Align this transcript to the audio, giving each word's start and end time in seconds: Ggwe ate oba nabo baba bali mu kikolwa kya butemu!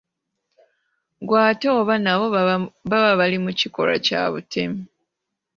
Ggwe 1.21 1.37
ate 1.51 1.67
oba 1.79 1.95
nabo 2.03 2.25
baba 2.89 3.11
bali 3.19 3.37
mu 3.43 3.51
kikolwa 3.59 3.95
kya 4.05 4.21
butemu! 4.33 4.79